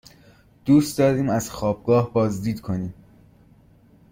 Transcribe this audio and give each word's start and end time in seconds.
دوست 0.65 0.97
داریم 0.97 1.29
از 1.29 1.51
خوابگاه 1.51 2.13
بازدید 2.13 2.61
کنیم. 2.61 2.93